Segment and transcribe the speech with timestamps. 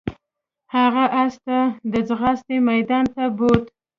[0.75, 1.57] هغه اس ته
[1.91, 3.63] د ځغاستې میدان ته بوت.